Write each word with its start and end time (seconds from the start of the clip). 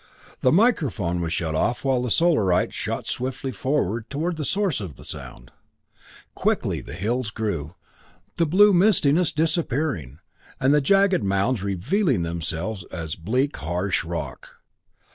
The 0.39 0.51
microphone 0.51 1.21
was 1.21 1.31
shut 1.31 1.53
off 1.53 1.85
while 1.85 2.01
the 2.01 2.09
Solarite 2.09 2.73
shot 2.73 3.05
swiftly 3.05 3.51
forward 3.51 4.09
toward 4.09 4.35
the 4.35 4.43
source 4.43 4.81
of 4.81 4.95
the 4.95 5.03
sound. 5.05 5.51
Quickly 6.33 6.81
the 6.81 6.95
hills 6.95 7.29
grew, 7.29 7.75
the 8.37 8.47
blue 8.47 8.73
mistiness 8.73 9.31
disappearing, 9.31 10.17
and 10.59 10.73
the 10.73 10.81
jagged 10.81 11.23
mounds 11.23 11.61
revealing 11.61 12.23
themselves 12.23 12.83
as 12.85 13.13
bleak 13.15 13.57
harsh 13.57 14.03
rock. 14.03 14.53